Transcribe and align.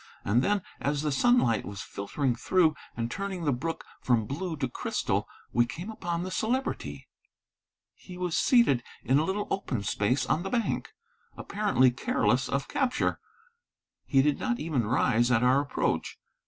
And 0.25 0.41
then, 0.41 0.63
as 0.79 1.03
the 1.03 1.11
sunlight 1.11 1.63
was 1.63 1.83
filtering 1.83 2.35
through 2.35 2.73
and 2.97 3.11
turning 3.11 3.43
the 3.43 3.51
brook 3.51 3.85
from 4.01 4.25
blue 4.25 4.57
to 4.57 4.67
crystal, 4.67 5.29
we 5.53 5.67
came 5.67 5.91
upon 5.91 6.23
the 6.23 6.31
Celebrity. 6.31 7.07
He 7.93 8.17
was 8.17 8.35
seated 8.35 8.81
in 9.03 9.19
a 9.19 9.23
little 9.23 9.47
open 9.51 9.83
space 9.83 10.25
on 10.25 10.41
the 10.41 10.49
bank, 10.49 10.93
apparently 11.37 11.91
careless 11.91 12.49
of 12.49 12.67
capture. 12.67 13.19
He 14.07 14.23
did 14.23 14.39
not 14.39 14.59
even 14.59 14.87
rise 14.87 15.29
at 15.29 15.43
our 15.43 15.61
approach. 15.61 16.17